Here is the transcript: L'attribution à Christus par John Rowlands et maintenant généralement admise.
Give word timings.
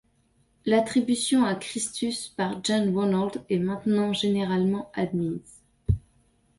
L'attribution 0.65 1.45
à 1.45 1.53
Christus 1.53 2.29
par 2.29 2.59
John 2.63 2.91
Rowlands 2.91 3.29
et 3.51 3.59
maintenant 3.59 4.13
généralement 4.13 4.91
admise. 4.95 5.61